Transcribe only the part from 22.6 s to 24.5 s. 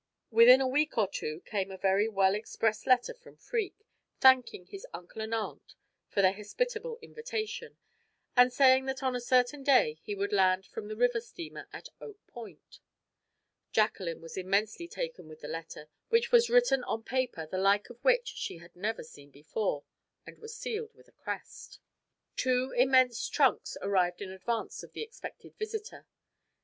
immense trunks arrived in